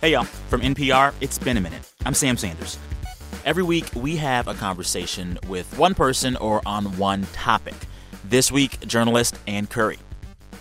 [0.00, 0.24] Hey, y'all.
[0.24, 1.82] From NPR, it's been a minute.
[2.06, 2.78] I'm Sam Sanders.
[3.44, 7.74] Every week, we have a conversation with one person or on one topic.
[8.24, 9.98] This week, journalist Ann Curry.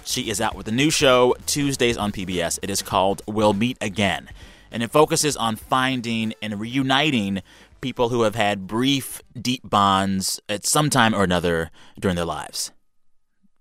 [0.04, 2.60] She is out with a new show Tuesdays on PBS.
[2.62, 4.28] It is called We'll Meet Again,
[4.74, 7.42] and it focuses on finding and reuniting
[7.80, 12.74] people who have had brief, deep bonds at some time or another during their lives.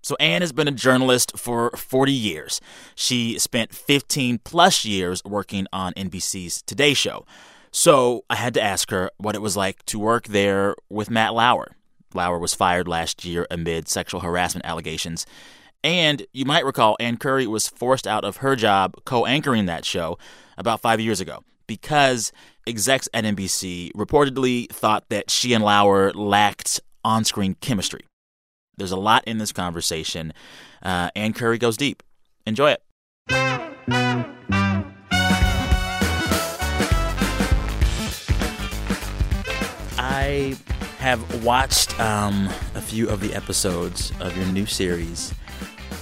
[0.09, 2.59] So, Ann has been a journalist for 40 years.
[2.95, 7.27] She spent 15 plus years working on NBC's Today Show.
[7.69, 11.35] So, I had to ask her what it was like to work there with Matt
[11.35, 11.75] Lauer.
[12.15, 15.27] Lauer was fired last year amid sexual harassment allegations.
[15.83, 19.85] And you might recall Ann Curry was forced out of her job co anchoring that
[19.85, 20.17] show
[20.57, 22.31] about five years ago because
[22.65, 28.08] execs at NBC reportedly thought that she and Lauer lacked on screen chemistry.
[28.79, 30.33] There's a lot in this conversation.
[30.81, 32.01] Uh, Ann Curry goes deep.
[32.45, 32.81] Enjoy it.
[39.97, 40.55] I
[40.99, 45.33] have watched um, a few of the episodes of your new series,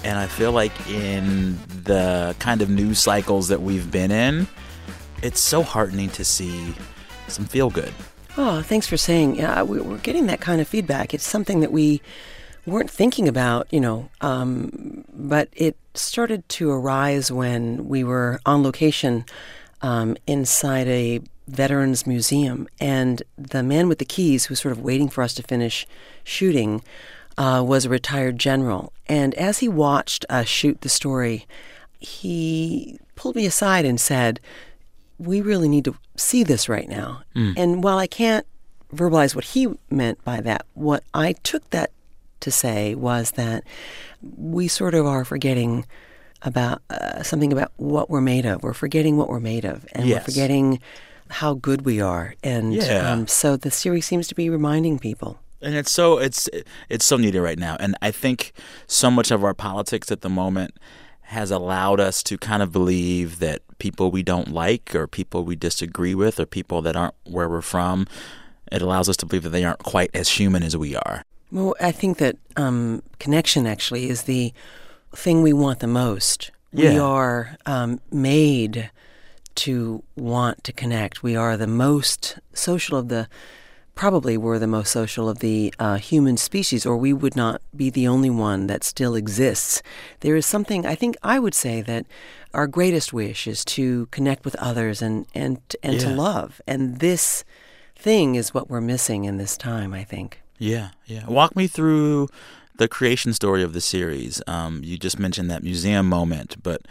[0.04, 4.48] and I feel like in the kind of news cycles that we've been in,
[5.24, 6.76] it's so heartening to see
[7.28, 7.92] some feel good.
[8.38, 9.38] Oh, thanks for saying.
[9.38, 11.16] Yeah, we're getting that kind of feedback.
[11.16, 12.04] It's something that we
[12.72, 18.64] weren't thinking about, you know, um, but it started to arise when we were on
[18.64, 19.26] location
[19.82, 24.82] um, inside a veterans museum, and the man with the keys, who was sort of
[24.82, 25.88] waiting for us to finish
[26.24, 26.84] shooting,
[27.38, 28.92] uh, was a retired general.
[29.08, 31.46] And as he watched us shoot the story,
[32.00, 34.40] he pulled me aside and said,
[35.18, 37.54] "We really need to see this right now." Mm.
[37.56, 38.46] And while I can't
[38.94, 41.92] verbalize what he meant by that, what I took that
[42.42, 43.64] to say was that
[44.22, 45.86] we sort of are forgetting
[46.44, 48.62] about uh, something about what we're made of.
[48.64, 50.22] We're forgetting what we're made of, and Yes.
[50.22, 50.80] we're forgetting
[51.30, 52.36] how good we are.
[52.44, 53.12] And Yeah.
[53.12, 55.40] um, so the series seems to be reminding people.
[55.60, 56.48] and it's so it's
[56.88, 58.52] it's so needed right now and i think
[58.86, 60.72] so much of our politics at the moment
[61.22, 65.56] has allowed us to kind of believe that people we don't like or people we
[65.56, 68.06] disagree with or people that aren't where we're from
[68.72, 71.76] it allows us to believe that they aren't quite as human as we are Well,
[71.80, 74.54] I think that um, connection actually is the
[75.16, 76.52] thing we want the most.
[76.92, 78.92] We are um, made
[79.56, 81.24] to want to connect.
[81.24, 83.28] We are the most social of the,
[83.96, 87.90] probably we're the most social of the uh, human species, or we would not be
[87.90, 89.82] the only one that still exists.
[90.20, 92.06] There is something, I think I would say that
[92.54, 96.62] our greatest wish is to connect with others and, and, and to love.
[96.68, 97.44] And this
[97.96, 100.42] thing is what we're missing in this time, I think.
[100.58, 101.26] Yeah yeah.
[101.28, 102.30] Walk me through
[102.78, 104.42] the creation story of the series.
[104.48, 106.82] Um, you just mentioned that museum moment but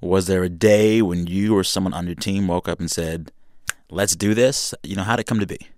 [0.00, 3.30] was there a day when you or someone on your team woke up and said
[3.90, 5.68] let's do this you know how did it come to be?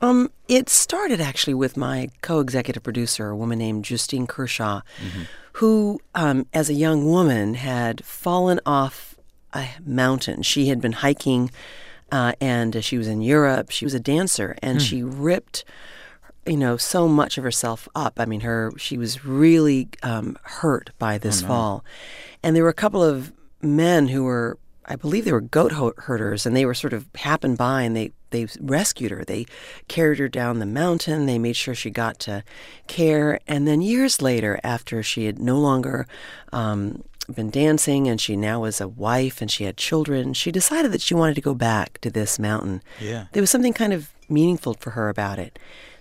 [0.00, 4.82] Um, it started actually with my co-executive producer, a woman named Justine Kershaw,
[5.54, 9.16] who, um, as a young woman, had fallen off
[9.52, 10.42] a mountain.
[10.42, 11.50] She had been hiking,
[12.12, 13.70] uh, and uh, she was in Europe.
[13.70, 15.64] She was a dancer, and she ripped,
[16.48, 18.18] you know, so much of herself up.
[18.18, 21.84] I mean, her she was really um, hurt by this fall,
[22.42, 23.32] and there were a couple of
[23.62, 24.58] men who were
[24.88, 27.94] I believe they were goat ho- herders, and they were sort of happened by, and
[27.94, 29.24] they they rescued her.
[29.24, 29.46] They
[29.86, 31.26] carried her down the mountain.
[31.26, 32.42] They made sure she got to
[32.86, 36.06] care, and then years later, after she had no longer
[36.52, 40.92] um, been dancing, and she now was a wife, and she had children, she decided
[40.92, 42.82] that she wanted to go back to this mountain.
[43.00, 43.26] Yeah.
[43.32, 45.58] There was something kind of meaningful for her about it.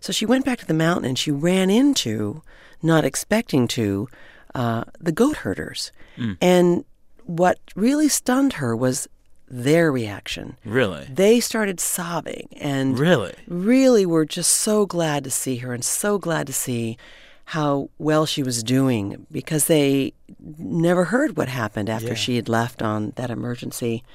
[0.07, 2.41] So she went back to the mountain and she ran into,
[2.81, 4.07] not expecting to,
[4.55, 5.91] uh, the goat herders.
[6.39, 6.85] And
[7.25, 9.09] what really stunned her was
[9.49, 10.55] their reaction.
[10.63, 11.03] Really?
[11.11, 13.33] They started sobbing and Really?
[13.49, 16.97] really were just so glad to see her and so glad to see
[17.43, 20.13] how well she was doing because they
[20.57, 22.13] never heard what happened after Yeah.
[22.13, 24.05] she had left on that emergency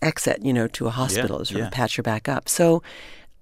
[0.00, 1.66] exit, you know, to a hospital to sort yeah.
[1.66, 2.48] of patch her back up.
[2.48, 2.80] So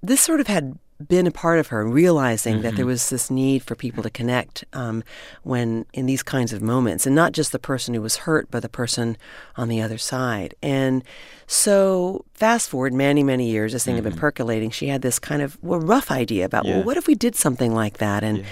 [0.02, 2.76] this sort of had been a part of her, realizing that Mm-hmm.
[2.76, 5.02] there was this need for people to connect um,
[5.42, 8.60] when in these kinds of moments, and not just the person who was hurt, but
[8.62, 9.16] the person
[9.56, 10.54] on the other side.
[10.62, 11.02] And
[11.46, 14.70] so, fast forward many, many years, this thing had been percolating.
[14.70, 16.68] She had this kind of well, rough idea about, Mm-hmm.
[16.70, 16.76] Yeah.
[16.76, 18.22] well, what if we did something like that?
[18.22, 18.44] And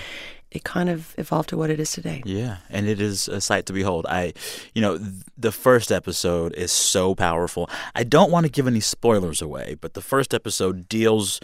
[0.51, 2.23] it kind of evolved to what it is today.
[2.25, 4.07] Yeah, and it is a sight to behold.
[4.09, 4.33] I,
[4.75, 7.69] you know, th- the first episode is so powerful.
[7.95, 11.39] I don't want to give any spoilers away, but the first episode deals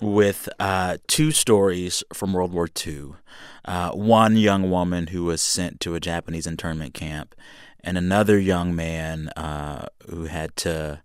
[0.00, 3.12] with uh, two stories from World War II.
[3.64, 7.34] Uh, one young woman who was sent to a Japanese internment camp,
[7.82, 11.02] and another young man uh, who had to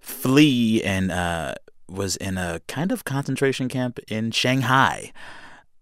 [0.00, 1.54] flee and uh,
[1.88, 5.12] was in a kind of concentration camp in Shanghai.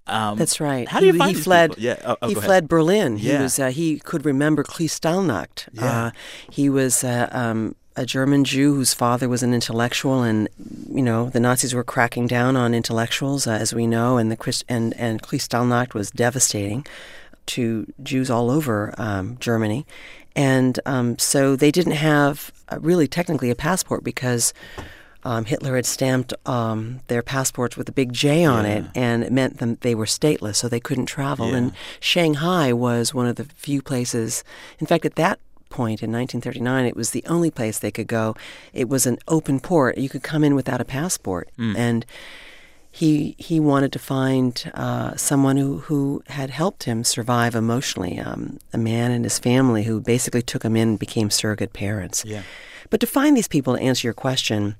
[0.07, 0.89] Um, That's right.
[0.89, 1.71] How do you he, find he fled?
[1.71, 1.85] people?
[1.85, 1.97] Yeah.
[2.05, 3.17] Oh, oh, he fled Berlin.
[3.17, 3.43] He Yeah.
[3.43, 3.59] was.
[3.59, 5.69] Uh, he could remember Kristallnacht.
[5.73, 6.07] Yeah.
[6.07, 6.11] Uh,
[6.51, 10.49] he was uh, um, a German Jew whose father was an intellectual, and
[10.91, 14.37] you know the Nazis were cracking down on intellectuals, uh, as we know, and the
[14.37, 16.87] Christ- and and Kristallnacht was devastating
[17.47, 19.87] to Jews all over um, Germany,
[20.37, 24.53] and um, so they didn't have uh, really technically a passport because.
[25.23, 29.31] Um, Hitler had stamped um, their passports with a big J on it, and it
[29.31, 31.51] meant that they were stateless, so they couldn't travel.
[31.51, 31.57] Yeah.
[31.57, 34.45] And Shanghai was one of the few places.
[34.79, 35.39] In fact, at that
[35.71, 38.35] point in 1939, it was the only place they could go.
[38.75, 42.05] It was an open port; you could come in without a passport, and
[42.93, 48.19] he he wanted to find uh, someone who, who had helped him survive emotionally.
[48.19, 52.25] Um, a man and his family who basically took him in and became surrogate parents.
[52.25, 52.43] Yeah.
[52.91, 54.75] But to find these people to answer your question,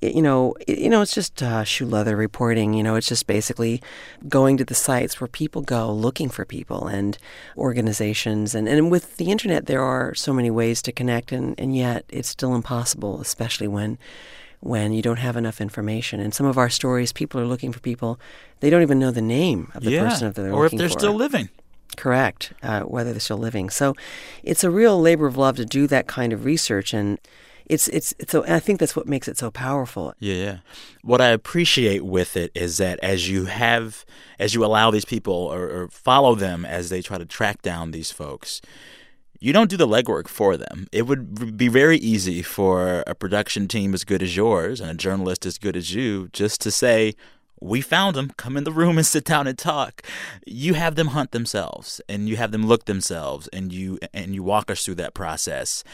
[0.00, 2.72] you know, you know, it's just uh, shoe leather reporting.
[2.72, 3.82] You know, it's just basically
[4.28, 7.18] going to the sites where people go looking for people and
[7.56, 8.54] organizations.
[8.54, 12.04] And, and with the internet, there are so many ways to connect, and, and yet
[12.08, 13.98] it's still impossible, especially when
[14.60, 16.18] when you don't have enough information.
[16.18, 18.18] And some of our stories, people are looking for people,
[18.58, 20.08] they don't even know the name of the yeah.
[20.08, 20.98] person that they're or if they're for.
[20.98, 21.48] still living.
[21.96, 23.70] Correct, uh, whether they're still living.
[23.70, 23.94] So
[24.42, 27.18] it's a real labor of love to do that kind of research, and
[27.68, 28.42] it's it's, so.
[28.42, 30.14] And I think that's what makes it so powerful.
[30.18, 30.58] Yeah, yeah.
[31.02, 34.04] What I appreciate with it is that as you have,
[34.38, 37.90] as you allow these people or, or follow them as they try to track down
[37.90, 38.60] these folks,
[39.40, 40.88] you don't do the legwork for them.
[40.92, 44.94] It would be very easy for a production team as good as yours and a
[44.94, 47.14] journalist as good as you just to say,
[47.60, 48.30] we found them.
[48.36, 50.02] Come in the room and sit down and talk.
[50.46, 54.42] You have them hunt themselves, and you have them look themselves, and you and you
[54.42, 55.84] walk us through that process.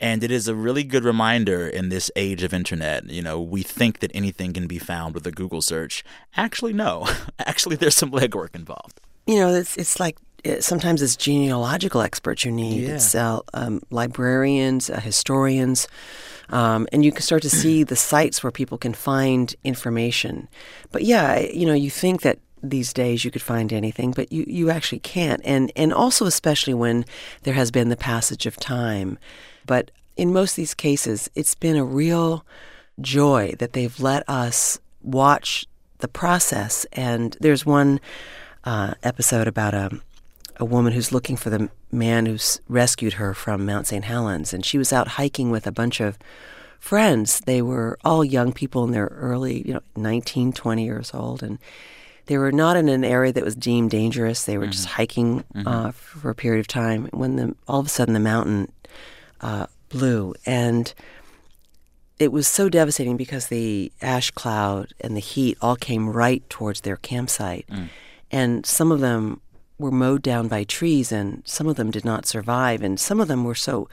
[0.00, 3.08] And it is a really good reminder in this age of internet.
[3.10, 6.04] You know, we think that anything can be found with a Google search.
[6.36, 7.08] Actually, no.
[7.38, 9.00] Actually, there's some legwork involved.
[9.26, 12.82] You know, it's it's like uh, sometimes it's genealogical experts you need.
[12.82, 12.94] Yeah.
[12.94, 15.88] It's uh, um, librarians, uh, historians,
[16.50, 20.48] um, and you can start to see the sites where people can find information.
[20.92, 24.44] But yeah, you know, you think that these days you could find anything, but you,
[24.46, 25.40] you actually can't.
[25.44, 27.04] And and also especially when
[27.42, 29.18] there has been the passage of time.
[29.66, 32.44] But in most of these cases, it's been a real
[33.00, 35.66] joy that they've let us watch
[35.98, 36.86] the process.
[36.92, 38.00] And there's one
[38.64, 39.90] uh, episode about a
[40.56, 44.04] a woman who's looking for the man who's rescued her from Mount St.
[44.04, 46.18] Helens, and she was out hiking with a bunch of
[46.78, 47.40] friends.
[47.40, 51.58] They were all young people in their early, you know, 19, 20 years old, and
[52.26, 54.44] they were not in an area that was deemed dangerous.
[54.44, 57.08] They were just hiking uh, for a period of time.
[57.12, 58.72] When the all of a sudden the mountain
[59.40, 60.92] uh, blew, and
[62.18, 66.82] it was so devastating because the ash cloud and the heat all came right towards
[66.82, 67.66] their campsite,
[68.30, 69.40] and some of them
[69.78, 73.28] were mowed down by trees, and some of them did not survive, and some of
[73.28, 73.88] them were so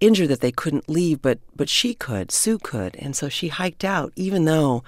[0.00, 3.84] injured that they couldn't leave, but but she could, Sue could, and so she hiked
[3.84, 4.82] out, even though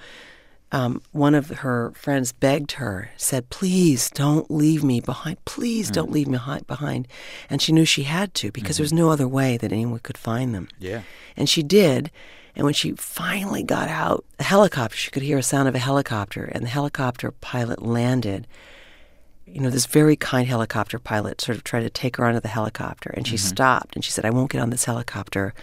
[0.71, 5.43] um, one of her friends begged her, said, "Please don't leave me behind.
[5.45, 7.07] Please don't leave me hi- behind."
[7.49, 10.17] And she knew she had to because there was no other way that anyone could
[10.17, 10.67] find them.
[10.77, 11.03] Yeah.
[11.35, 12.11] And she did.
[12.55, 15.79] And when she finally got out, a helicopter, she could hear a sound of a
[15.79, 18.47] helicopter, and the helicopter pilot landed.
[19.47, 22.47] You know, this very kind helicopter pilot sort of tried to take her onto the
[22.47, 23.47] helicopter, and she mm-hmm.
[23.47, 25.53] stopped and she said, I won't get on this helicopter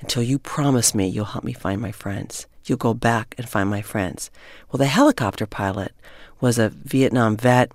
[0.00, 2.46] until you promise me you'll help me find my friends.
[2.64, 4.30] You'll go back and find my friends.
[4.70, 5.92] Well, the helicopter pilot
[6.40, 7.72] was a Vietnam vet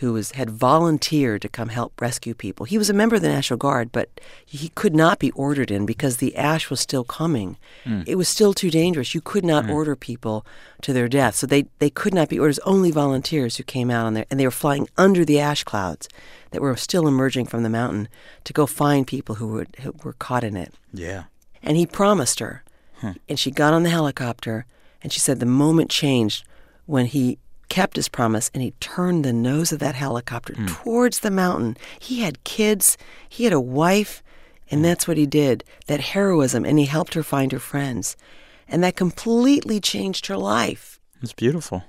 [0.00, 2.64] who was had volunteered to come help rescue people.
[2.64, 4.08] He was a member of the National Guard, but
[4.46, 7.58] he could not be ordered in because the ash was still coming.
[7.84, 8.02] Hmm.
[8.06, 9.14] It was still too dangerous.
[9.14, 9.72] You could not hmm.
[9.72, 10.46] order people
[10.80, 11.34] to their death.
[11.34, 12.58] So they, they could not be orders.
[12.60, 16.08] Only volunteers who came out on there, and they were flying under the ash clouds
[16.52, 18.08] that were still emerging from the mountain
[18.44, 20.72] to go find people who were, who were caught in it.
[20.94, 21.24] Yeah.
[21.62, 22.64] And he promised her.
[23.28, 24.64] And she got on the helicopter,
[25.02, 26.44] and she said the moment changed
[26.86, 27.38] when he
[27.70, 31.78] kept his promise and he turned the nose of that helicopter towards the mountain.
[31.98, 34.22] He had kids, he had a wife,
[34.70, 35.64] and that's what he did.
[35.86, 38.16] That heroism, and he helped her find her friends.
[38.68, 41.00] And that completely changed her life.
[41.22, 41.84] It's beautiful.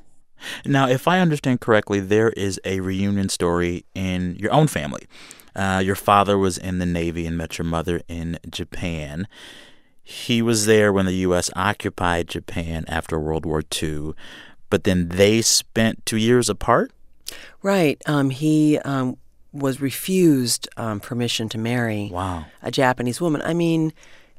[0.65, 5.07] Now, if I understand correctly, there is a reunion story in your own family.
[5.55, 9.27] Uh, your father was in the Navy and met your mother in Japan.
[10.03, 11.51] He was there when the U.S.
[11.55, 14.13] occupied Japan after World War II,
[14.71, 16.91] but then they spent two years apart?
[17.61, 18.01] Right.
[18.07, 19.17] Um, he um,
[19.53, 22.45] was refused um, permission to marry Wow.
[22.63, 23.41] a Japanese woman.
[23.43, 23.93] I mean,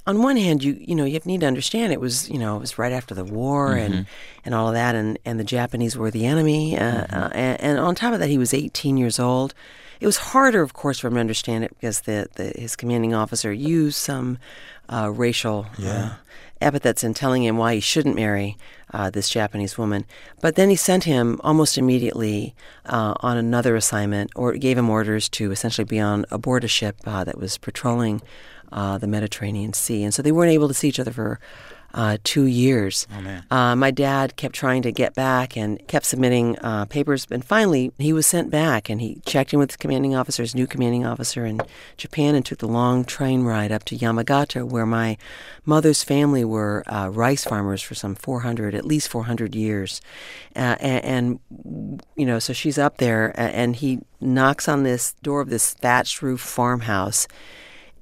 [0.07, 2.61] on one hand, you you know you need to understand it was you know it
[2.61, 3.93] was right after the war Mm-hmm.
[3.95, 4.07] and
[4.45, 7.15] and all of that, and and the Japanese were the enemy, uh, Mm-hmm.
[7.17, 9.55] uh, and, and on top of that, he was 18 years old.
[10.01, 13.15] It was harder, of course, for him to understand it because the, the his commanding
[13.15, 14.39] officer used some
[14.89, 16.15] uh, racial uh,
[16.61, 18.57] epithets in telling him why he shouldn't marry
[18.92, 20.04] uh, this Japanese woman.
[20.40, 22.54] But then he sent him almost immediately
[22.87, 26.96] uh, on another assignment, or gave him orders to essentially be on aboard a ship
[27.06, 28.22] uh, that was patrolling
[28.72, 30.02] uh, the Mediterranean Sea.
[30.02, 31.38] And so they weren't able to see each other for
[31.94, 33.06] uh, two years.
[33.12, 33.56] Oh.
[33.56, 37.92] Uh, my dad kept trying to get back and kept submitting uh, papers, and finally
[37.99, 38.88] he was sent back.
[38.88, 41.61] And he checked in with the commanding officer, his new commanding officer in
[41.96, 45.16] Japan, and took the long train ride up to Yamagata, where my
[45.64, 50.00] mother's family were uh, rice farmers for some 400, at least 400 years.
[50.54, 51.04] Uh, and,
[51.52, 55.75] and you know, so she's up there, and he knocks on this door of this
[55.75, 57.26] thatched roof farmhouse.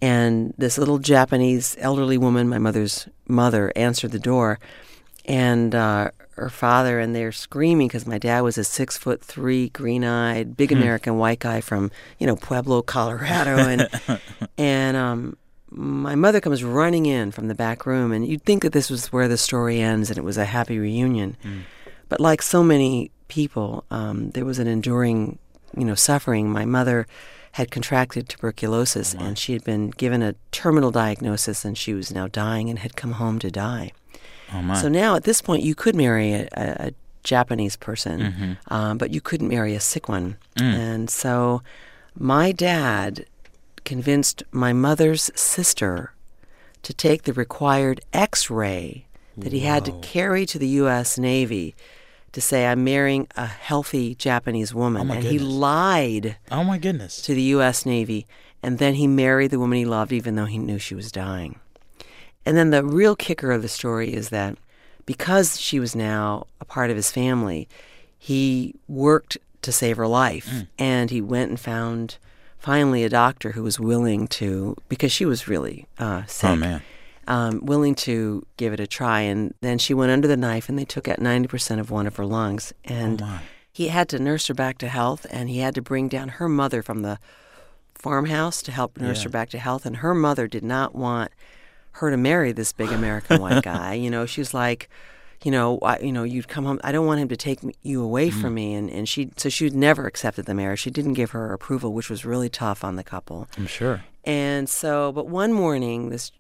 [0.02, 4.59] And this little Japanese elderly woman, my mother's mother, answered the door,
[5.26, 9.69] and uh, her father, and they're screaming because my dad was a six foot three,
[9.69, 14.21] green eyed, big American white guy from you know Pueblo, Colorado, and
[14.59, 15.37] and um,
[15.71, 19.12] my mother comes running in from the back room, and you'd think that this was
[19.12, 21.37] where the story ends, and it was a happy reunion,
[22.09, 25.38] but like so many people, um, there was an enduring,
[25.76, 26.50] you know, suffering.
[26.50, 27.07] My mother
[27.52, 29.25] had contracted tuberculosis, uh-huh.
[29.25, 32.97] and she had been given a terminal diagnosis, and she was now dying and had
[32.97, 33.92] come home to die.
[34.52, 34.80] Oh, my.
[34.80, 36.90] So now at this point, you could marry a, a, a
[37.25, 38.52] Japanese person, mm-hmm.
[38.73, 40.37] um, but you couldn't marry a sick one.
[40.57, 40.75] Mm.
[40.75, 41.62] And so
[42.14, 43.26] my dad
[43.85, 46.12] convinced my mother's sister
[46.83, 51.19] to take the required x ray that he had to carry to the U.S.
[51.19, 51.75] Navy
[52.33, 55.11] to say, I'm marrying a healthy Japanese woman.
[55.11, 57.21] Oh, and he lied oh, my goodness.
[57.23, 57.85] to the U.S.
[57.85, 58.27] Navy,
[58.63, 61.59] and then he married the woman he loved, even though he knew she was dying.
[62.47, 64.57] And then the real kicker of the story is that
[65.07, 67.69] because she was now a part of his family,
[68.19, 70.67] he worked to save her life, Mm.
[70.79, 72.17] and he went and found
[72.59, 76.83] finally a doctor who was willing to, because she was really uh, sick Oh, man.
[77.31, 79.21] Um, willing to give it a try.
[79.21, 82.17] And then she went under the knife, and they took out 90% of one of
[82.17, 82.73] her lungs.
[82.85, 83.39] And Oh,
[83.73, 86.49] he had to nurse her back to health, and he had to bring down her
[86.49, 87.19] mother from the
[87.95, 89.25] farmhouse to help nurse Yeah.
[89.25, 89.87] her back to health.
[89.87, 91.31] And her mother did not want
[91.93, 93.95] her to marry this big American white guy.
[93.95, 94.89] You know, she was like,
[95.45, 96.81] you know, I, you know, you'd come home.
[96.85, 98.41] I don't want him to take me, you away Mm-hmm.
[98.41, 98.75] from me.
[98.75, 100.81] And, and she, so she would never accepted the marriage.
[100.81, 103.49] She didn't give her approval, which was really tough on the couple.
[103.57, 104.03] I'm sure.
[104.25, 106.31] And so, but one morning, this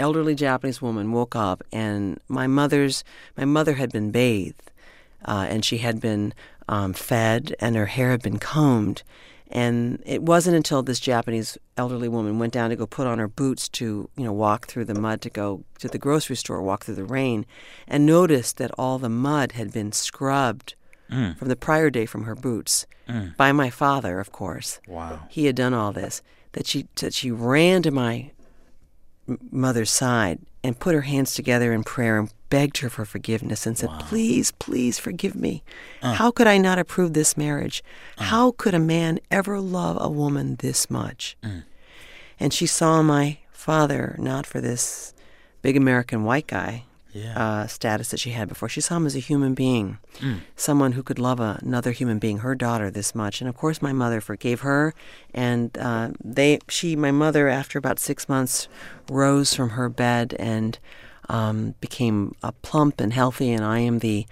[0.00, 3.04] elderly Japanese woman woke up, and my mother's
[3.36, 4.70] my mother had been bathed,
[5.24, 6.34] uh, and she had been
[6.68, 9.02] um, fed, and her hair had been combed.
[9.52, 13.26] And it wasn't until this Japanese elderly woman went down to go put on her
[13.26, 16.84] boots to, you know, walk through the mud to go to the grocery store, walk
[16.84, 17.44] through the rain,
[17.88, 20.74] and noticed that all the mud had been scrubbed
[21.38, 22.86] from the prior day from her boots
[23.36, 25.22] by my father, of course Wow.
[25.28, 28.30] he had done all this that she that she ran to my
[29.50, 33.78] mother's side and put her hands together in prayer and begged her for forgiveness and
[33.78, 35.62] said please please forgive me.
[36.02, 36.14] Uh.
[36.14, 37.82] How could i not approve this marriage?
[38.18, 38.24] Uh.
[38.24, 41.36] How could a man ever love a woman this much?
[41.42, 41.64] Mm.
[42.38, 45.12] And she saw my father not for this
[45.60, 47.36] big american white guy Yeah.
[47.62, 48.68] uh, status that she had before.
[48.68, 49.98] She saw him as a human being,
[50.56, 53.40] someone who could love another human being, her daughter, this much.
[53.40, 54.94] And of course, my mother forgave her,
[55.34, 58.68] and uh, they, she, my mother, after about six months,
[59.10, 60.78] rose from her bed and
[61.28, 63.50] um, became uh, plump and healthy.
[63.52, 64.26] And I am the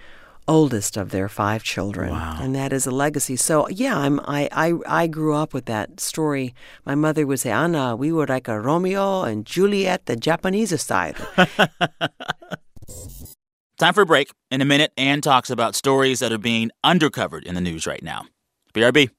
[0.47, 2.39] oldest of their five children, Wow.
[2.41, 3.35] and that is a legacy.
[3.35, 6.55] So yeah, I'm, I, I, I grew up with that story.
[6.85, 11.13] My mother would say, "Anna, we were like a Romeo and Juliet, the Japanese style."
[13.77, 14.31] Time for a break.
[14.51, 18.03] In a minute, Ann talks about stories that are being undercovered in the news right
[18.03, 18.25] now.
[18.73, 19.09] BRB.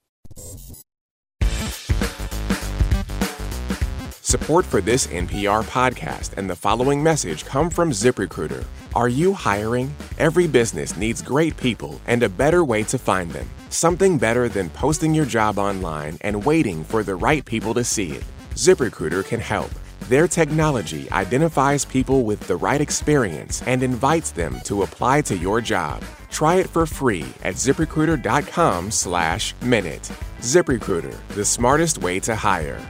[4.30, 8.64] Support for this NPR podcast and the following message come from ZipRecruiter.
[8.94, 9.92] Are you hiring?
[10.18, 13.50] Every business needs great people and a better way to find them.
[13.70, 18.12] Something better than posting your job online and waiting for the right people to see
[18.12, 18.24] it.
[18.54, 19.70] ZipRecruiter can help.
[20.10, 25.60] Their technology identifies people with the right experience and invites them to apply to your
[25.60, 26.02] job.
[26.32, 30.10] Try it for free at ziprecruiter.com slash minute.
[30.40, 32.84] ZipRecruiter, the smartest way to hire.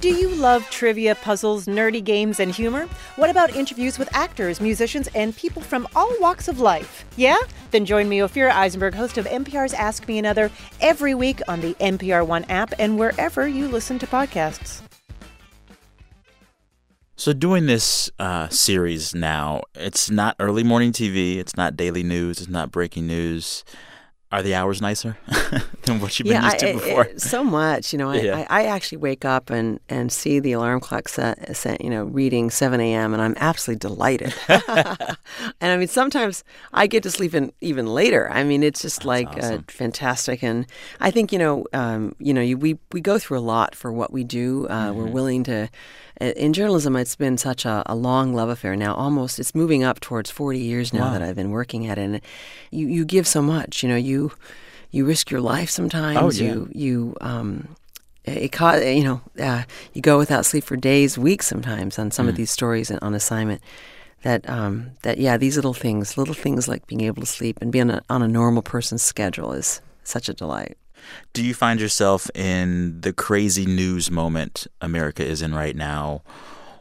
[0.00, 2.88] Do you love trivia, puzzles, nerdy games, and humor?
[3.14, 7.04] What about interviews with actors, musicians, and people from all walks of life?
[7.14, 7.38] Yeah?
[7.70, 11.74] Then join me, Ophira Eisenberg, host of NPR's Ask Me Another, every week on the
[11.74, 14.82] NPR One app and wherever you listen to podcasts.
[17.20, 22.38] So, doing this uh, series now, it's not early morning TV, it's not daily news,
[22.40, 23.62] it's not breaking news.
[24.32, 25.18] Are the hours nicer
[25.82, 27.04] than what you've been yeah, used to I- before?
[27.08, 27.92] I- so much.
[27.92, 28.46] You know, I, Yeah.
[28.48, 32.04] I, I actually wake up and, and see the alarm clock set, set, you know,
[32.04, 33.12] reading 7 a.m.
[33.12, 34.32] and I'm absolutely delighted.
[34.48, 35.16] and
[35.60, 38.30] I mean, sometimes I get to sleep in even later.
[38.30, 40.42] I mean, it's just like uh, fantastic.
[40.44, 40.64] And
[41.00, 43.92] I think, you know, um, you know, you, we, we go through a lot for
[43.92, 44.68] what we do.
[44.68, 45.68] Uh, We're willing to,
[46.20, 48.94] in journalism, it's been such a, a long love affair now.
[48.94, 52.02] Almost, it's moving up towards 40 years now that I've been working at it.
[52.02, 52.20] And
[52.70, 54.32] you, you give so much, you know, you,
[54.90, 56.40] you risk your life sometimes.
[56.40, 56.52] Oh, yeah.
[56.52, 57.76] You you um,
[58.24, 59.62] it ca- you know uh,
[59.94, 63.62] you go without sleep for days, weeks sometimes on some of these stories on assignment.
[64.22, 67.72] That um, that yeah, these little things, little things like being able to sleep and
[67.72, 70.76] being on a, on a normal person's schedule is such a delight.
[71.32, 76.22] Do you find yourself in the crazy news moment America is in right now,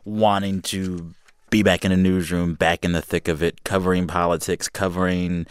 [0.05, 1.13] wanting to
[1.49, 5.45] be back in the newsroom, back in the thick of it, covering politics, covering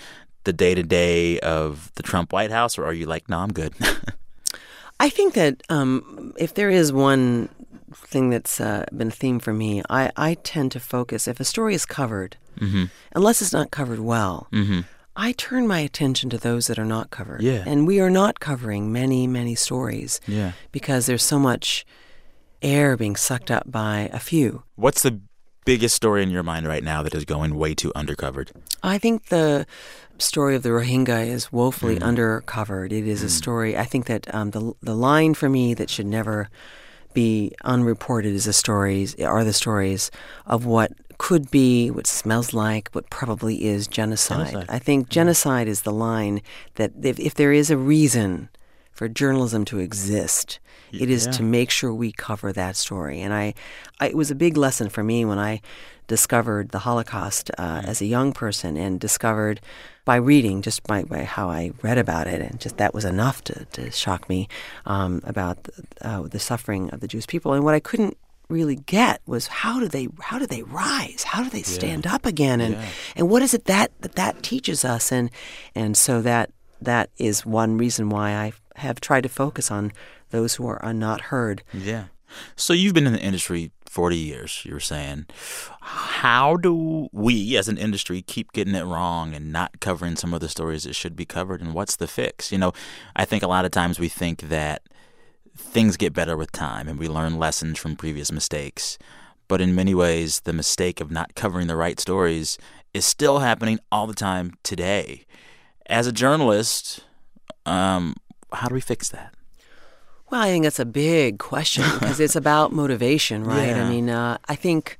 [0.44, 3.52] the day to day of the Trump White House, or are you like, no, I'm
[3.52, 3.74] good?
[5.00, 7.48] I think that um, if there is one
[7.94, 11.44] thing that's uh, been a theme for me, I, I tend to focus if a
[11.44, 12.86] story is covered, Mm-hmm.
[13.14, 14.48] unless it's not covered well.
[15.20, 17.42] I turn my attention to those that are not covered.
[17.42, 17.64] Yeah.
[17.66, 20.52] And we are not covering many, many stories Yeah.
[20.70, 21.84] because there's so much
[22.62, 24.62] air being sucked up by a few.
[24.76, 25.20] What's the
[25.64, 28.50] biggest story in your mind right now that is going way too undercovered?
[28.82, 29.66] I think the
[30.18, 32.92] story of the Rohingya is woefully undercovered.
[32.92, 33.76] It is a story.
[33.76, 36.48] I think that um, the the line for me that should never
[37.12, 40.10] be unreported is the stories are the stories
[40.46, 44.52] of what could be, what smells like, what probably is genocide.
[44.52, 44.70] Genocide.
[44.70, 46.40] I think genocide is the line
[46.76, 48.48] that if, if there is a reason
[48.92, 50.60] for journalism to exist,
[50.92, 51.32] it is yeah.
[51.32, 53.20] to make sure we cover that story.
[53.20, 53.54] And I,
[54.00, 55.60] I, it was a big lesson for me when I
[56.06, 59.60] discovered the Holocaust uh, as a young person and discovered
[60.04, 63.44] by reading, just by, by how I read about it, and just that was enough
[63.44, 64.48] to, to shock me
[64.86, 67.52] um, about the, uh, the suffering of the Jewish people.
[67.52, 68.16] And what I couldn't
[68.48, 72.24] really get was how do they how do they rise how do they stand up
[72.24, 72.78] again and
[73.14, 75.30] and what is it that that, that teaches us and
[75.74, 79.92] and so that that is one reason why I have tried to focus on
[80.30, 82.04] those who are, are not heard Yeah.
[82.56, 85.26] So you've been in the industry 40 years, you were saying.
[85.80, 90.40] How do we as an industry keep getting it wrong and not covering some of
[90.40, 91.60] the stories that should be covered?
[91.60, 92.52] And what's the fix?
[92.52, 92.72] You know,
[93.16, 94.82] I think a lot of times we think that
[95.58, 98.98] things get better with time and we learn lessons from previous mistakes.
[99.48, 102.58] But in many ways, the mistake of not covering the right stories
[102.94, 105.24] is still happening all the time today.
[105.86, 107.00] As a journalist,
[107.66, 108.14] um,
[108.52, 109.34] how do we fix that?
[110.30, 113.68] Well, I think that's a big question because it's about motivation, right?
[113.68, 113.86] Yeah.
[113.86, 114.98] I mean, uh, I think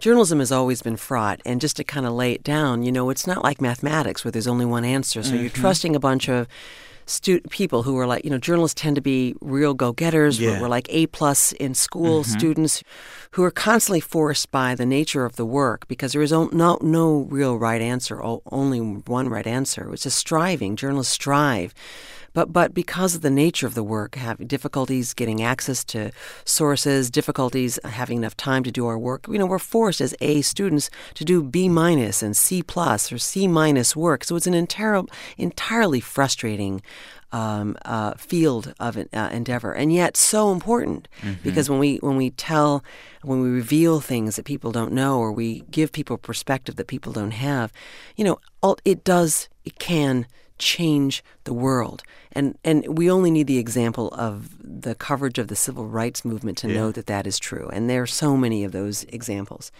[0.00, 1.40] journalism has always been fraught.
[1.46, 4.32] And just to kind of lay it down, you know, it's not like mathematics where
[4.32, 5.22] there's only one answer.
[5.22, 5.60] So you're Mm-hmm.
[5.60, 6.48] trusting a bunch of
[7.06, 10.38] stu- people who are like, you know, journalists tend to be real go-getters.
[10.38, 10.52] We're, Yeah.
[10.54, 10.62] Mm-hmm.
[10.62, 12.82] we're like A plus in school students
[13.32, 16.78] who are constantly forced by the nature of the work because there is o- no
[16.82, 19.92] no real right answer, only one right answer.
[19.92, 20.76] It's a striving.
[20.76, 21.74] Journalists strive.
[22.34, 26.10] But but because of the nature of the work, having difficulties getting access to
[26.44, 30.42] sources, difficulties having enough time to do our work, you know, we're forced as A
[30.42, 34.24] students to do B minus and C plus or C minus work.
[34.24, 35.02] So it's an entire,
[35.38, 36.82] entirely frustrating
[37.32, 41.08] um, uh, field of uh, endeavor, and yet so important
[41.42, 42.84] because when we when we tell,
[43.22, 47.12] when we reveal things that people don't know, or we give people perspective that people
[47.12, 47.72] don't have,
[48.16, 50.26] you know, all, it does, it can
[50.58, 52.02] change the world.
[52.32, 56.58] And and we only need the example of the coverage of the civil rights movement
[56.58, 57.68] to know that that is true.
[57.72, 59.72] And there are so many of those examples.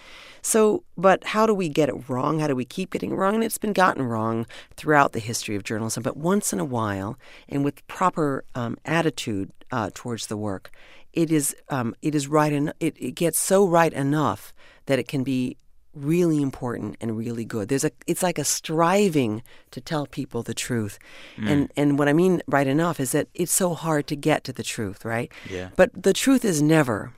[0.43, 2.39] So, but how do we get it wrong?
[2.39, 3.35] How do we keep getting it wrong?
[3.35, 6.03] And it's been gotten wrong throughout the history of journalism.
[6.03, 10.71] But once in a while, and with proper um, attitude uh, towards the work,
[11.13, 12.53] it is um, it is right.
[12.53, 14.53] En- it, it gets so right enough
[14.87, 15.57] that it can be
[15.95, 17.69] really important and really good.
[17.69, 20.99] There's a it's like a striving to tell people the truth.
[21.37, 21.51] Mm.
[21.51, 24.53] And and what I mean right enough is that it's so hard to get to
[24.53, 25.31] the truth, right?
[25.49, 25.71] Yeah.
[25.77, 27.13] But the truth is never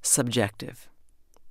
[0.00, 0.88] subjective.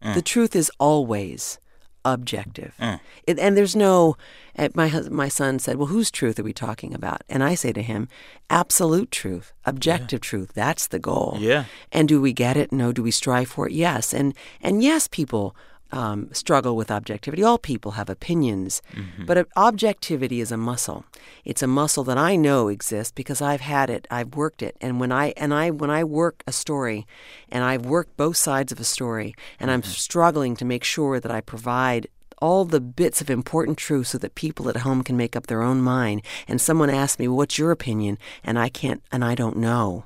[0.03, 0.15] Mm.
[0.15, 1.59] The truth is always
[2.03, 2.73] objective.
[2.79, 2.99] Mm.
[3.27, 4.17] It, and there's no
[4.57, 7.71] uh, my my son said, "Well, whose truth are we talking about?" And I say
[7.73, 8.07] to him,
[8.49, 10.51] "Absolute truth, objective truth.
[10.53, 11.65] That's the goal." Yeah.
[11.91, 12.71] And do we get it?
[12.71, 12.91] No.
[12.91, 13.73] Do we strive for it?
[13.73, 14.13] Yes.
[14.13, 15.55] And and yes, people
[15.91, 17.43] um, struggle with objectivity.
[17.43, 18.81] All people have opinions,
[19.25, 21.05] but uh, objectivity is a muscle.
[21.45, 24.99] It's a muscle that I know exists because I've had it, I've worked it, and
[24.99, 27.05] when I and I when I work a story,
[27.49, 31.31] and I've worked both sides of a story, and I'm struggling to make sure that
[31.31, 32.07] I provide
[32.41, 35.61] all the bits of important truth so that people at home can make up their
[35.61, 36.23] own mind.
[36.47, 40.05] And someone asks me, well, "What's your opinion?" and I can't, and I don't know.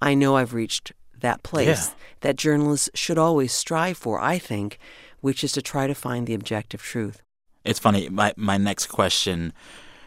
[0.00, 1.94] I know I've reached that place Yeah.
[2.20, 4.20] that journalists should always strive for.
[4.20, 4.78] I think,
[5.26, 7.20] which is to try to find the objective truth.
[7.64, 8.08] It's funny.
[8.08, 9.52] My my next question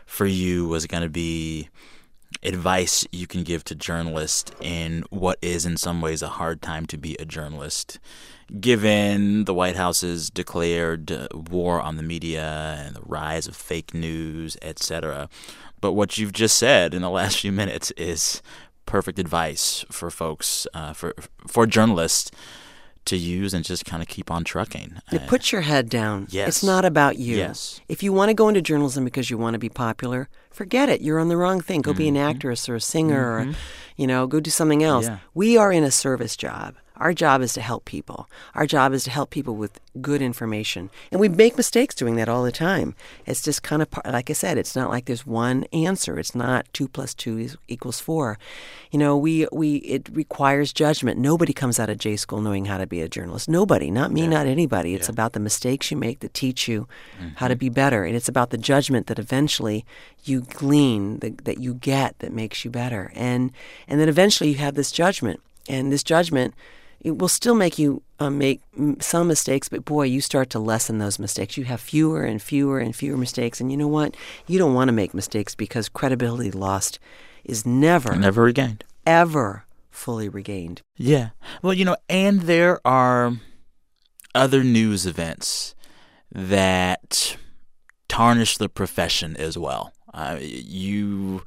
[0.06, 1.68] for you was going to be
[2.42, 6.86] advice you can give to journalists in what is in some ways a hard time
[6.86, 8.00] to be a journalist
[8.62, 11.12] given the White House's declared
[11.52, 15.28] war on the media and the rise of fake news, etc.
[15.82, 18.42] But what you've just said in the last few minutes is
[18.86, 21.14] perfect advice for folks uh, for
[21.46, 22.32] for journalists
[23.10, 25.02] to use and just kind of keep on trucking.
[25.12, 26.28] You Uh, put your head down.
[26.30, 26.48] Yes.
[26.48, 27.38] It's not about you.
[27.38, 27.82] Yes.
[27.88, 31.02] If you want to go into journalism because you want to be popular, forget it.
[31.02, 31.82] You're on the wrong thing.
[31.82, 32.30] Go be an Mm-hmm.
[32.30, 33.56] actress or a singer or,
[33.98, 35.06] you know, go do something else.
[35.06, 35.18] Yeah.
[35.34, 36.76] We are in a service job.
[37.00, 38.30] Our job is to help people.
[38.54, 40.90] Our job is to help people with good information.
[41.12, 42.94] And we make mistakes doing that all the time.
[43.26, 46.20] It's just kind of, like I said, it's not like there's one answer.
[46.20, 48.38] It's not two plus two is- equals four.
[48.92, 51.20] You know, we, we, it requires judgment.
[51.20, 53.50] Nobody comes out of J school knowing how to be a journalist.
[53.50, 54.94] Nobody, not me, not anybody.
[54.94, 56.88] It's about the mistakes you make that teach you
[57.36, 57.60] how to mm-hmm.
[57.60, 58.04] be better.
[58.04, 59.86] And it's about the judgment that eventually
[60.26, 63.12] you glean, that, that you get that makes you better.
[63.16, 63.52] And,
[63.88, 65.40] and then eventually you have this judgment.
[65.68, 66.56] And this judgment,
[67.02, 68.62] it will still make you uh, make
[69.00, 71.58] some mistakes, but boy, you start to lessen those mistakes.
[71.58, 73.62] You have fewer and fewer and fewer mistakes.
[73.62, 74.16] And you know what?
[74.48, 77.00] You don't want to make mistakes because credibility lost
[77.46, 78.84] is never, never regained.
[79.06, 80.82] ever fully regained.
[80.98, 81.30] Yeah.
[81.62, 83.34] Well, you know, and there are
[84.36, 85.76] other news events
[86.32, 87.38] that
[88.08, 89.94] tarnish the profession as well.
[90.14, 91.44] Uh, you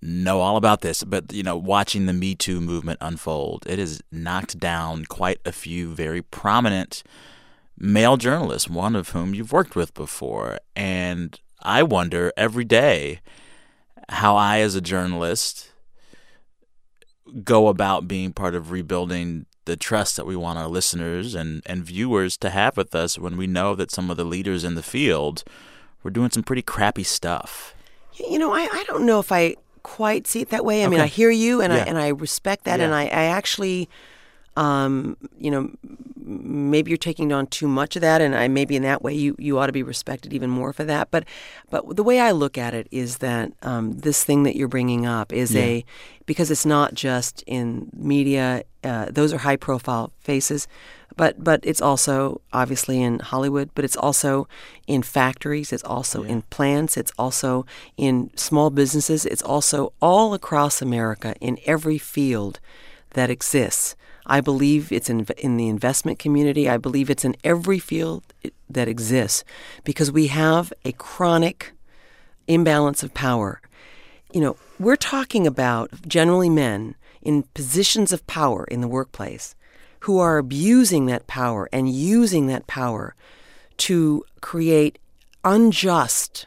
[0.00, 4.02] know all about this, but you know, watching the Me Too movement unfold, it has
[4.10, 7.02] knocked down quite a few very prominent
[7.78, 13.20] male journalists, one of whom you've worked with before, and I wonder every day
[14.08, 15.72] how I, as a journalist,
[17.44, 21.84] go about being part of rebuilding the trust that we want our listeners and, and
[21.84, 24.82] viewers to have with us when we know that some of the leaders in the
[24.82, 25.44] field
[26.02, 27.74] were doing some pretty crappy stuff.
[28.14, 30.84] You know, I, I don't know if I quite see it that way.
[30.84, 31.84] I mean, I hear you and Yeah.
[31.84, 33.88] I and I respect that, and I, I actually,
[34.56, 35.70] um, you know,
[36.28, 39.34] maybe you're taking on too much of that, and I maybe in that way you,
[39.38, 41.10] you ought to be respected even more for that.
[41.10, 41.24] But
[41.70, 45.06] but the way I look at it is that um, this thing that you're bringing
[45.06, 45.84] up is a
[46.26, 50.68] because it's not just in media; uh, those are high profile faces.
[51.16, 54.46] But but it's also obviously in Hollywood, but it's also
[54.86, 60.80] in factories, it's also in plants, it's also in small businesses, it's also all across
[60.80, 62.60] America in every field
[63.14, 63.96] that exists.
[64.28, 66.68] I believe it's in in the investment community.
[66.68, 68.22] I believe it's in every field
[68.68, 69.44] that exists
[69.84, 71.72] because we have a chronic
[72.46, 73.60] imbalance of power.
[74.32, 79.54] You know, we're talking about generally men in positions of power in the workplace
[80.00, 83.14] who are abusing that power and using that power
[83.78, 84.98] to create
[85.44, 86.46] unjust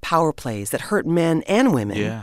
[0.00, 2.22] power plays that hurt men and women Yeah.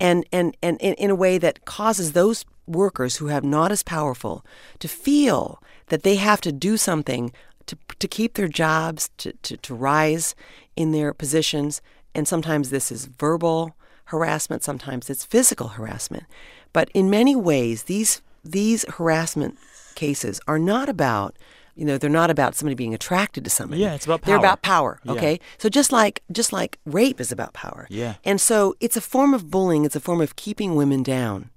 [0.00, 3.82] and, and, and in, in a way that causes those workers who have not as
[3.82, 4.44] powerful
[4.78, 7.32] to feel that they have to do something
[7.66, 10.34] to, to keep their jobs, to, to, to rise
[10.76, 11.80] in their positions.
[12.14, 13.74] And sometimes this is verbal
[14.06, 16.24] harassment, sometimes it's physical harassment.
[16.72, 19.58] But in many ways, these, these harassment
[19.94, 21.36] cases are not about
[21.74, 24.38] you know they're not about somebody being attracted to somebody Yeah, it's about power they're
[24.38, 25.12] about power Yeah.
[25.12, 28.14] okay so just like just like rape is about power Yeah.
[28.24, 31.50] and so it's a form of bullying it's a form of keeping women down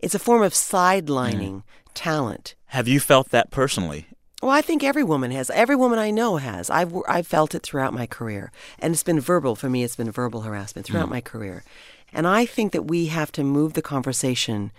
[0.00, 1.62] it's a form of sidelining mm.
[1.94, 4.06] talent Have you felt that personally?
[4.42, 5.50] well, I think every woman has.
[5.50, 6.70] Every woman I know has.
[6.70, 9.84] I've I've felt it throughout my career, and it's been verbal for me.
[9.84, 11.16] It's been verbal harassment throughout mm.
[11.16, 11.62] my career,
[12.10, 14.72] and I think that we have to move the conversation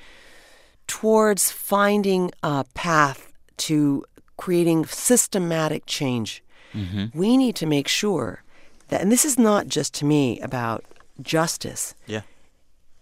[0.87, 4.03] towards finding a path to
[4.35, 6.43] creating systematic change.
[6.73, 7.17] Mm-hmm.
[7.17, 8.43] We need to make sure
[8.87, 10.83] that, and this is not just to me about
[11.21, 12.21] justice Yeah.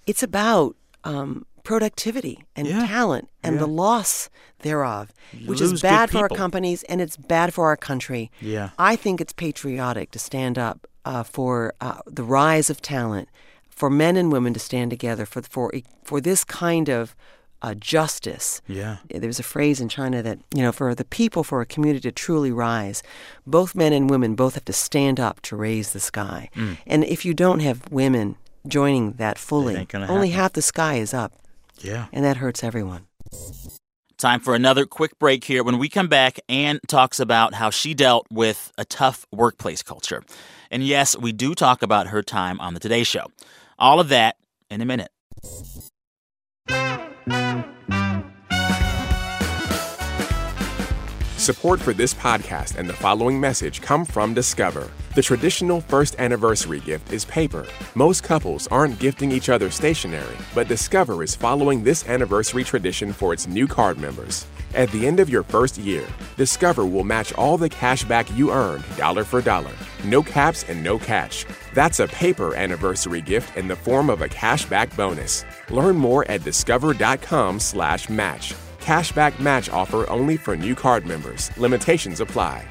[0.06, 2.88] it's about um, productivity and Yeah.
[2.88, 4.28] talent and the loss
[4.64, 5.14] thereof,
[5.46, 8.32] which is bad for our companies and it's bad for our country.
[8.42, 8.72] Yeah.
[8.80, 13.30] I think it's patriotic to stand up uh, for uh, the rise of talent,
[13.70, 15.72] for men and women to stand together for for
[16.04, 17.16] for this kind of
[17.62, 18.62] uh, justice.
[18.68, 18.98] Yeah.
[19.22, 22.12] There's a phrase in China that, you know, for the people, for a community to
[22.26, 23.04] truly rise,
[23.46, 26.50] both men and women both have to stand up to raise the sky.
[26.56, 26.78] Mm.
[26.88, 31.32] And if you don't have women joining that fully, only half the sky is up,
[31.82, 32.08] Yeah.
[32.12, 33.08] and that hurts everyone.
[34.18, 35.64] Time for another quick break here.
[35.64, 40.24] When we come back, Ann talks about how she dealt with a tough workplace culture.
[40.70, 43.28] And yes, we do talk about her time on the Today Show.
[43.78, 44.36] All of that
[44.70, 45.10] in a minute.
[51.50, 54.92] Support for this podcast and the following message come from Discover.
[55.16, 57.66] The traditional first anniversary gift is paper.
[57.96, 63.34] Most couples aren't gifting each other stationery, but Discover is following this anniversary tradition for
[63.34, 64.46] its new card members.
[64.76, 66.06] At the end of your first year,
[66.38, 69.74] Discover will match all the cash back you earned dollar for dollar.
[70.04, 71.48] No caps and no catch.
[71.74, 75.46] That's a paper anniversary gift in the form of a cashback bonus.
[75.72, 78.54] Learn more at discover.com/match.
[78.82, 81.56] Cashback match offer only for new card members.
[81.58, 82.68] Limitations apply.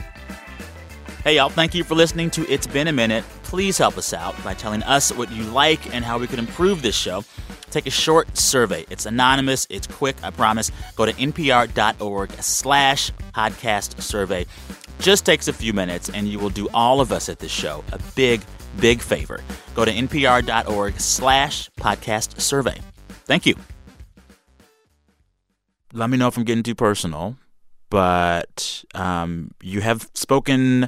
[1.24, 3.24] Hey, y'all, thank you for listening to It's Been a Minute.
[3.42, 6.82] Please help us out by telling us what you like and how we could improve
[6.82, 7.24] this show.
[7.70, 8.86] Take a short survey.
[8.88, 10.70] It's anonymous, it's quick, I promise.
[10.96, 14.46] Go to npr.org slash podcast survey.
[15.00, 17.84] Just takes a few minutes, and you will do all of us at this show
[17.92, 18.40] a big,
[18.80, 19.40] big favor.
[19.74, 22.78] Go to npr.org slash podcast survey.
[23.26, 23.54] Thank you.
[25.92, 27.36] Let me know if I'm getting too personal,
[27.88, 30.84] but um, you have spoken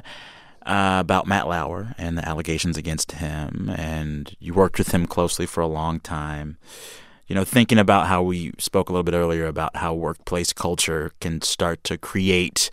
[0.65, 5.47] uh, about Matt Lauer and the allegations against him, and you worked with him closely
[5.47, 6.57] for a long time.
[7.25, 11.11] You know, thinking about how we spoke a little bit earlier about how workplace culture
[11.19, 12.69] can start to create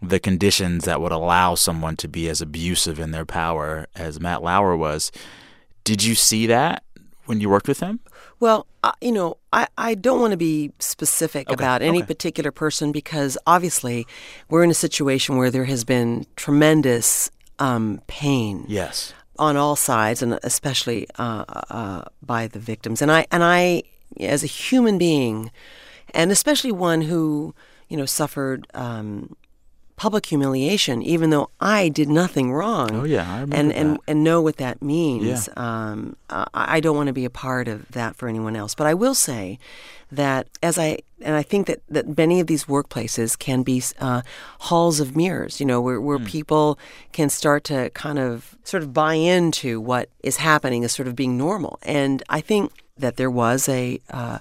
[0.00, 4.42] the conditions that would allow someone to be as abusive in their power as Matt
[4.42, 5.10] Lauer was.
[5.82, 6.84] Did you see that
[7.24, 7.98] when you worked with him?
[8.40, 12.06] Well, uh, you know, I, I don't want to be specific Okay, about any okay.
[12.06, 14.06] particular person because obviously
[14.48, 19.12] we're in a situation where there has been tremendous um, pain Yes.
[19.38, 23.02] on all sides, and especially uh, uh, by the victims.
[23.02, 23.82] And I and I,
[24.20, 25.50] as a human being,
[26.14, 27.54] and especially one who
[27.88, 29.34] you know suffered um,
[29.98, 32.94] public humiliation, even though I did nothing wrong.
[32.94, 34.00] Oh, yeah, I remember and and that.
[34.06, 35.48] and know what that means.
[35.48, 35.52] Yeah.
[35.56, 38.74] Um, I, I don't want to be a part of that for anyone else.
[38.74, 39.58] But I will say
[40.10, 44.22] that as I and I think that, that many of these workplaces can be uh,
[44.60, 45.60] halls of mirrors.
[45.60, 46.78] You know, where where people
[47.12, 51.16] can start to kind of sort of buy into what is happening as sort of
[51.16, 51.78] being normal.
[51.82, 54.38] And I think that there was a uh,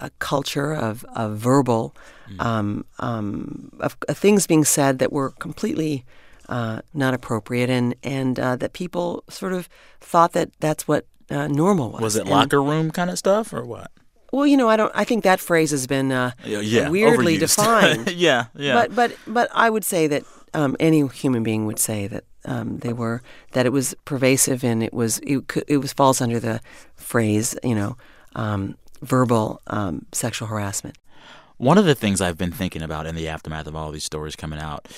[0.00, 1.94] a culture of, of verbal
[2.38, 6.04] um, um, of, of things being said that were completely
[6.48, 9.68] uh, not appropriate, and and uh, that people sort of
[10.00, 12.00] thought that that's what uh, normal was.
[12.02, 13.90] Was it And- locker room kind of stuff or what?
[14.32, 14.92] Well, you know, I don't.
[14.94, 17.40] I think that phrase has been uh, Yeah, yeah, weirdly overused.
[17.56, 18.12] defined.
[18.12, 18.74] yeah, yeah.
[18.74, 22.78] But but but I would say that um, any human being would say that um,
[22.78, 26.60] they were that it was pervasive and it was it, it was falls under the
[26.96, 27.96] phrase you know
[28.34, 30.96] um, verbal um, sexual harassment.
[31.58, 34.36] One of the things I've been thinking about in the aftermath of all these stories
[34.36, 34.88] coming out,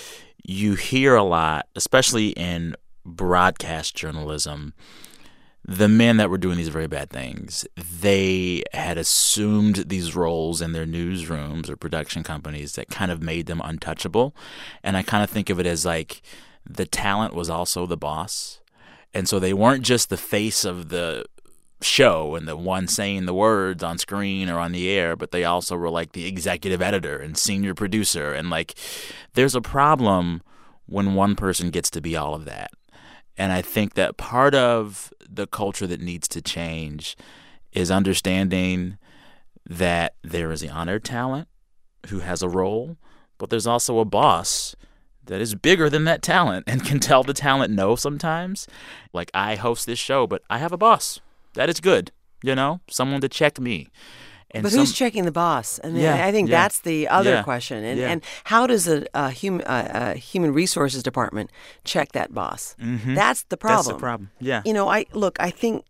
[0.45, 4.75] you hear a lot, especially in broadcast journalism,
[5.65, 10.73] the men that were doing these very bad things, they had assumed these roles in
[10.73, 14.35] their newsrooms or production companies that kind of made them untouchable.
[14.83, 16.23] And I kind of think of it as like
[16.65, 18.61] the talent was also the boss.
[19.13, 21.27] And so they weren't just the face of the
[21.81, 25.45] show and the one saying the words on screen or on the air, but they
[25.45, 28.33] also were like the executive editor and senior producer.
[28.33, 28.75] And like,
[29.35, 30.43] there's a problem
[30.87, 32.71] when one person gets to be all of that.
[33.37, 37.17] And I think that part of the culture that needs to change
[37.73, 38.99] is understanding
[39.65, 41.47] that there is the honored talent
[42.09, 42.97] who has a role,
[43.37, 44.75] but there's also a boss
[45.27, 48.67] that is bigger than that talent and can tell the talent no sometimes.
[49.13, 51.21] Like, I host this show, but I have a boss.
[51.55, 52.11] That is good,
[52.43, 53.89] you know, someone to check me.
[54.51, 55.79] And But some- who's checking the boss?
[55.81, 57.85] And Yeah, I think yeah, that's the other yeah, question.
[57.85, 61.51] And and how does a, a, hum, a, a human resources department
[61.85, 62.75] check that boss?
[62.81, 63.15] Mm-hmm.
[63.15, 63.77] That's the problem.
[63.85, 64.31] That's the problem.
[64.41, 64.63] Yeah.
[64.65, 65.37] You know, I look.
[65.39, 65.85] I think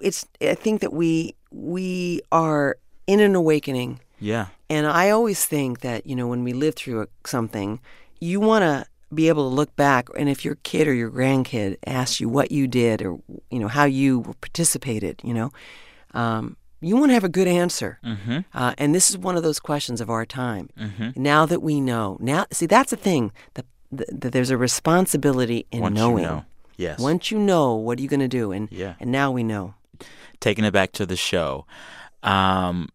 [0.00, 0.26] it's.
[0.42, 4.46] I think that we we are in an awakening, Yeah.
[4.68, 7.78] and I always think that you know when we live through something,
[8.20, 11.76] you want to be able to look back, and if your kid or your grandkid
[11.86, 13.18] asks you what you did or
[13.50, 15.50] you know how you participated, you know,
[16.14, 17.98] um, you want to have a good answer.
[18.04, 18.38] Mm-hmm.
[18.54, 20.70] Uh, and this is one of those questions of our time.
[20.78, 21.20] Mm-hmm.
[21.22, 25.80] Now that we know, now see that's the thing that, that there's a responsibility in
[25.80, 26.24] Once knowing.
[26.24, 26.44] you know.
[26.76, 26.98] Yes.
[26.98, 28.52] Once you know, what are you going to do?
[28.52, 28.94] And Yeah.
[29.00, 29.74] and now we know.
[30.40, 31.66] taking it back to the show.
[32.22, 32.88] Um,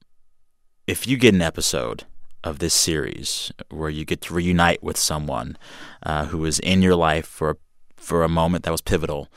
[0.87, 2.05] if you get an episode
[2.45, 5.57] of this series where you get to reunite with someone
[6.03, 7.57] uh, who was in your life for
[7.97, 9.29] for a moment that was pivotal,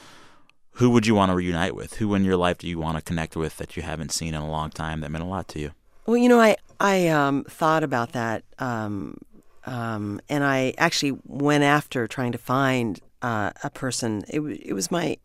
[0.72, 1.94] who would you want to reunite with?
[1.94, 4.40] Who in your life do you want to connect with that you haven't seen in
[4.40, 5.70] a long time that meant a lot to you?
[6.06, 9.16] Well, you know, I I um, thought about that, um,
[9.64, 14.24] um, and I actually went after trying to find uh, a person.
[14.28, 15.16] It, it was my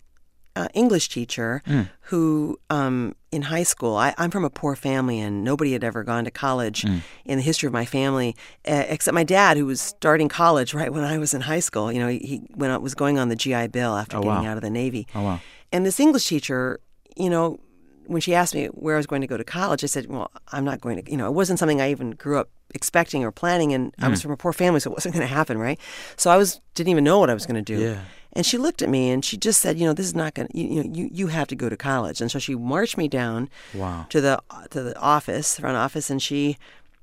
[0.55, 1.89] uh, English teacher Mm.
[2.09, 6.03] who, um, in high school, I, I'm from a poor family and nobody had ever
[6.03, 7.01] gone to college Mm.
[7.25, 8.35] in the history of my family,
[8.67, 11.91] uh, except my dad, who was starting college right when I was in high school.
[11.91, 14.43] You know, he, he went out, was going on the GI Bill after Oh, getting
[14.45, 14.51] wow.
[14.51, 15.07] out of the Navy.
[15.15, 15.39] Oh wow.
[15.71, 16.79] And this English teacher,
[17.17, 17.59] you know,
[18.05, 20.29] when she asked me where I was going to go to college, I said, "Well,
[20.51, 23.31] I'm not going to." You know, it wasn't something I even grew up expecting or
[23.31, 24.23] planning, and I was Mm.
[24.23, 25.79] from a poor family, so it wasn't going to happen, right?
[26.17, 27.79] So I was didn't even know what I was going to do.
[27.81, 28.01] Yeah.
[28.35, 30.47] And she looked at me and she just said, "You know, this is not going.
[30.49, 33.07] to You, know, you you have to go to college." And so she marched me
[33.07, 34.07] down Wow.
[34.09, 34.41] to the
[34.71, 36.57] to the office, front office, and she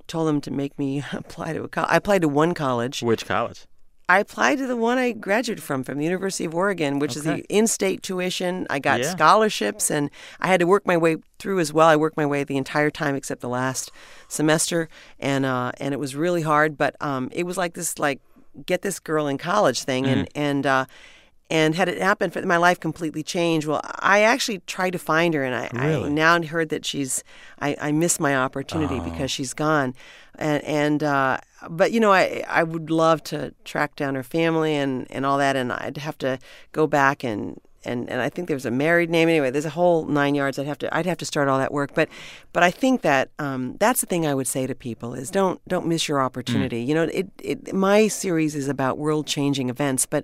[0.07, 1.89] told them to make me apply to a college.
[1.91, 3.01] I applied to one college.
[3.01, 3.65] Which college?
[4.09, 7.23] I applied to the one I graduated from, from the University of Oregon, which is
[7.23, 8.67] the in-state tuition.
[8.69, 9.09] I got Yeah.
[9.11, 10.09] scholarships, and
[10.41, 11.87] I had to work my way through as well.
[11.87, 13.89] I worked my way the entire time except the last
[14.27, 16.77] semester, and uh, and it was really hard.
[16.77, 18.19] But um, it was like this, like
[18.65, 20.41] get this girl in college thing, and Mm-hmm.
[20.41, 20.65] and.
[20.65, 20.85] Uh,
[21.51, 23.67] and had it happened, my life completely changed.
[23.67, 26.05] Well, I actually tried to find her, and I, Really?
[26.09, 27.23] I now heard that she's.
[27.59, 29.03] I, I missed my opportunity Oh.
[29.03, 29.93] because she's gone,
[30.39, 31.37] and and uh,
[31.69, 35.37] but you know I I would love to track down her family and, and all
[35.37, 36.39] that, and I'd have to
[36.71, 37.59] go back and.
[37.83, 39.49] And, and I think there's a married name anyway.
[39.49, 40.59] There's a whole nine yards.
[40.59, 41.93] I'd have to I'd have to start all that work.
[41.93, 42.09] But
[42.53, 45.59] but I think that um, that's the thing I would say to people is don't
[45.67, 46.81] don't miss your opportunity.
[46.83, 50.23] You know, it, it my series is about world changing events, but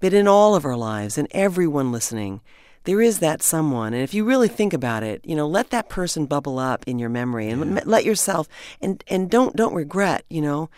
[0.00, 2.40] but in all of our lives and everyone listening,
[2.84, 3.92] there is that someone.
[3.94, 6.98] And if you really think about it, you know, let that person bubble up in
[6.98, 8.48] your memory and let- let yourself
[8.80, 10.24] and and don't don't regret.
[10.30, 10.70] You know,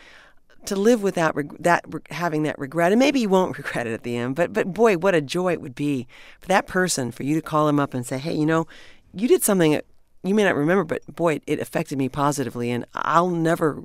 [0.69, 3.93] to live without reg- that re- having that regret, and maybe you won't regret it
[3.93, 4.37] at the end.
[4.37, 6.07] But but boy, what a joy it would be
[6.41, 8.67] for that person for you to call him up and say, hey, you know,
[9.15, 9.81] you did something
[10.23, 13.83] you may not remember, but boy, it affected me positively, and I'll never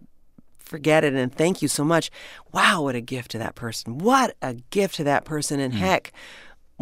[0.59, 1.13] forget it.
[1.13, 2.09] And thank you so much.
[2.51, 3.99] Wow, what a gift to that person!
[3.99, 5.59] What a gift to that person!
[5.59, 5.79] And hmm.
[5.79, 6.13] heck.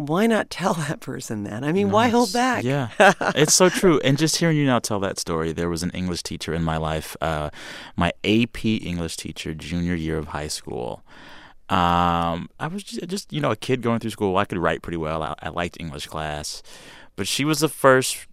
[0.06, 1.62] Why not tell that person that?
[1.62, 2.64] I mean, why hold back?
[2.64, 2.88] Yeah,
[3.34, 4.00] it's so true.
[4.00, 6.78] And just hearing you now tell that story, there was an English teacher in my
[6.78, 7.50] life, uh,
[7.96, 11.02] my AP English teacher, junior year of high school.
[11.68, 14.36] Um, I was just, just, you know, a kid going through school.
[14.36, 15.22] I could write pretty well.
[15.22, 16.62] I, I liked English class,
[17.14, 18.26] but she was the first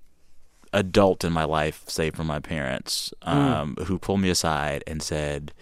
[0.74, 5.54] adult in my life, save from my parents, um, who pulled me aside and said,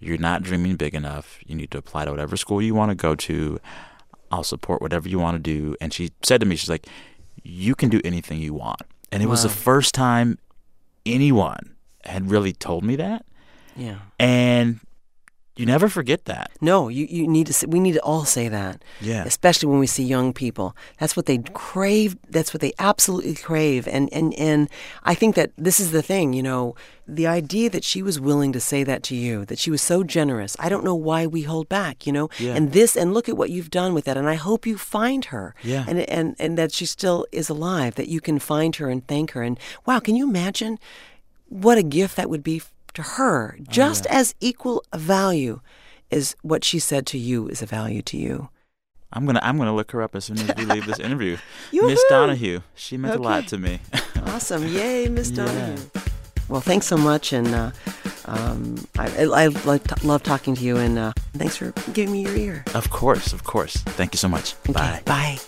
[0.00, 1.38] "You're not dreaming big enough.
[1.46, 3.58] You need to apply to whatever school you want to go to.
[4.32, 6.86] I'll support whatever you want to do." And she said to me, "She's like,
[7.42, 10.38] you can do anything you want." And it was the first time
[11.04, 13.24] anyone had really told me that,
[13.76, 13.98] Yeah.
[14.18, 14.80] and
[15.54, 16.50] you never forget that.
[16.62, 17.52] No, you, you need to.
[17.52, 18.82] Say, we need to all say that.
[19.02, 19.24] Yeah.
[19.24, 20.74] Especially when we see young people.
[20.98, 22.16] That's what they crave.
[22.30, 23.86] That's what they absolutely crave.
[23.86, 24.70] And and and
[25.04, 26.32] I think that this is the thing.
[26.32, 26.74] You know,
[27.06, 30.02] the idea that she was willing to say that to you, that she was so
[30.02, 30.56] generous.
[30.58, 32.06] I don't know why we hold back.
[32.06, 32.30] You know.
[32.38, 32.54] Yeah.
[32.54, 34.16] And this and look at what you've done with that.
[34.16, 35.54] And I hope you find her.
[35.62, 35.84] Yeah.
[35.86, 37.96] And and and that she still is alive.
[37.96, 39.42] That you can find her and thank her.
[39.42, 40.78] And wow, can you imagine?
[41.52, 42.62] what a gift that would be
[42.94, 45.60] to her, just as equal a value
[46.10, 48.48] as what she said to you is a value to you.
[49.12, 51.36] I'm gonna I'm gonna look her up as soon as we leave this interview.
[51.72, 53.80] Miss Donahue, she meant a lot to me.
[54.24, 54.66] Awesome.
[54.68, 55.44] Yay, Miss Yeah.
[55.46, 55.76] Donahue.
[56.48, 57.32] Well, thanks so much.
[57.32, 57.70] And uh,
[58.26, 60.76] um, I, I, I love, t- love talking to you.
[60.76, 62.64] And uh, thanks for giving me your ear.
[62.74, 63.74] of course, of course.
[63.78, 64.54] Thank you so much.
[64.68, 65.02] Okay, Bye.
[65.04, 65.38] Bye.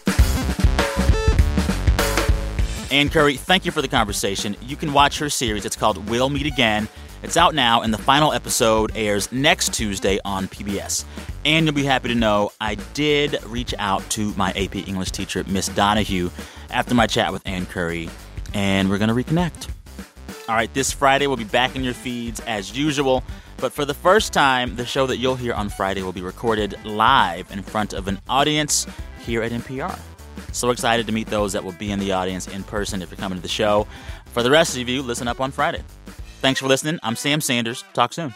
[2.91, 4.57] Ann Curry, thank you for the conversation.
[4.63, 5.65] You can watch her series.
[5.65, 6.89] It's called We'll Meet Again.
[7.25, 11.07] It's out now, and the final episode airs next Tuesday on PBS.
[11.47, 15.43] And you'll be happy to know I did reach out to my AP English teacher,
[15.49, 16.29] Miss Donahue,
[16.69, 18.11] after my chat with Ann Curry,
[18.53, 19.71] and we're going to reconnect.
[20.51, 23.25] All right, this Friday we'll be back in your feeds as usual.
[23.57, 26.75] But for the first time, the show that you'll hear on Friday will be recorded
[26.85, 28.87] live in front of an audience
[29.25, 29.99] here at NPR.
[30.53, 33.17] So excited to meet those that will be in the audience in person if you're
[33.17, 33.87] coming to the show.
[34.27, 35.83] For the rest of you, listen up on Friday.
[36.45, 36.99] Thanks for listening.
[37.03, 37.85] I'm Sam Sanders.
[37.95, 38.35] Talk soon.